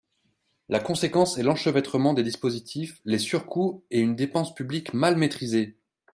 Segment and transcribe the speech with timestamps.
[0.67, 5.77] La conséquence est l’enchevêtrement des dispositifs, les surcoûts et une dépense publique mal maîtrisée.